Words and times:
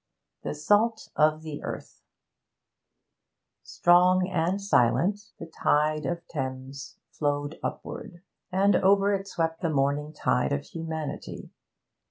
THE 0.41 0.55
SALT 0.55 1.09
OF 1.15 1.43
THE 1.43 1.61
EARTH 1.61 2.01
Strong 3.61 4.27
and 4.29 4.59
silent 4.59 5.29
the 5.37 5.45
tide 5.45 6.07
of 6.07 6.27
Thames 6.27 6.97
flowed 7.11 7.59
upward, 7.61 8.23
and 8.51 8.75
over 8.77 9.13
it 9.13 9.27
swept 9.27 9.61
the 9.61 9.69
morning 9.69 10.11
tide 10.11 10.53
of 10.53 10.65
humanity. 10.65 11.51